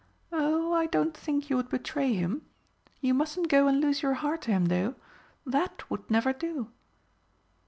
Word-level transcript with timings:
"Oh, 0.31 0.73
I 0.73 0.87
don't 0.87 1.15
think 1.15 1.51
you 1.51 1.57
would 1.57 1.69
betray 1.69 2.13
him. 2.15 2.43
You 3.01 3.13
mustn't 3.13 3.49
go 3.49 3.67
and 3.67 3.79
lose 3.79 4.01
your 4.01 4.15
heart 4.15 4.41
to 4.41 4.51
him, 4.51 4.65
though. 4.65 4.95
That 5.45 5.87
would 5.91 6.09
never 6.09 6.33
do!" 6.33 6.69